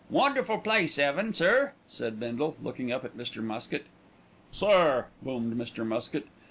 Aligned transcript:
Wonderful 0.09 0.57
place, 0.57 0.97
'eaven, 0.97 1.31
sir," 1.31 1.73
said 1.87 2.19
Bindle, 2.19 2.57
looking 2.63 2.91
up 2.91 3.05
at 3.05 3.15
Mr. 3.15 3.43
Muskett. 3.43 3.85
"Sir!" 4.49 5.05
boomed 5.21 5.55
Mr. 5.55 5.85
Muskett. 5.87 6.25